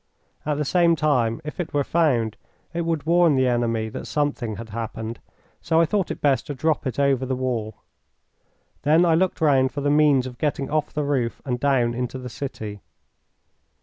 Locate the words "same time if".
0.65-1.59